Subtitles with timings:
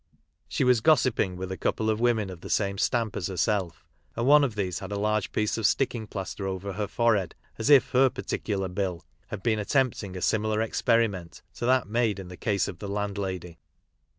[0.47, 3.85] She was gossipping with a couple of women of the same stamp as herself,
[4.15, 7.69] and one of these had a large piece of sticking plaster over her forehead, as
[7.69, 12.35] if her particular "Bill" had been attempting a similar experiment to that made in the
[12.35, 13.59] case of the landlady.